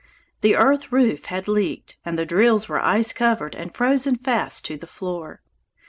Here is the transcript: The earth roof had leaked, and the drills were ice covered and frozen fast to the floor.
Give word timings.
The 0.41 0.55
earth 0.55 0.91
roof 0.91 1.25
had 1.25 1.47
leaked, 1.47 1.97
and 2.03 2.17
the 2.17 2.25
drills 2.25 2.67
were 2.67 2.79
ice 2.83 3.13
covered 3.13 3.53
and 3.53 3.71
frozen 3.75 4.15
fast 4.15 4.65
to 4.65 4.75
the 4.75 4.87
floor. 4.87 5.43